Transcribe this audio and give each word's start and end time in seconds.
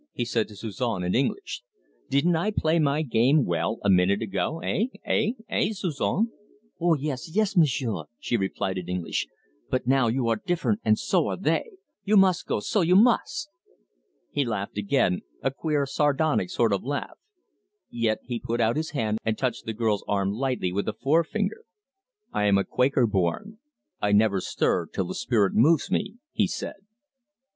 he 0.13 0.25
said 0.25 0.47
to 0.47 0.55
Suzon 0.55 1.03
in 1.03 1.13
English. 1.13 1.61
"Didn't 2.09 2.35
I 2.35 2.49
play 2.49 2.79
my 2.79 3.03
game 3.03 3.45
well 3.45 3.77
a 3.83 3.89
minute 3.91 4.19
ago 4.23 4.59
eh 4.61 4.85
eh 5.05 5.33
eh, 5.47 5.73
Suzon?" 5.73 6.31
"Oh, 6.79 6.95
yes, 6.95 7.29
yes, 7.35 7.55
M'sieu'," 7.55 8.05
she 8.17 8.35
replied 8.35 8.79
in 8.79 8.89
English; 8.89 9.27
"but 9.69 9.85
now 9.85 10.07
you 10.07 10.27
are 10.29 10.37
differen' 10.37 10.79
and 10.83 10.97
so 10.97 11.27
are 11.27 11.37
they. 11.37 11.69
You 12.03 12.17
must 12.17 12.47
goah, 12.47 12.63
so, 12.63 12.81
you 12.81 12.95
must!" 12.95 13.51
He 14.31 14.43
laughed 14.43 14.75
again, 14.79 15.21
a 15.43 15.51
queer 15.51 15.85
sardonic 15.85 16.49
sort 16.49 16.73
of 16.73 16.83
laugh, 16.83 17.19
yet 17.91 18.21
he 18.25 18.39
put 18.39 18.59
out 18.59 18.77
his 18.77 18.89
hand 18.97 19.19
and 19.23 19.37
touched 19.37 19.67
the 19.67 19.71
girl's 19.73 20.03
arm 20.07 20.31
lightly 20.31 20.71
with 20.73 20.87
a 20.87 20.93
forefinger. 20.99 21.63
"I 22.33 22.45
am 22.45 22.57
a 22.57 22.63
Quaker 22.65 23.05
born; 23.05 23.59
I 24.01 24.13
never 24.13 24.41
stir 24.41 24.87
till 24.91 25.05
the 25.05 25.13
spirit 25.13 25.53
moves 25.53 25.91
me," 25.91 26.15
he 26.31 26.47
said. 26.47 26.87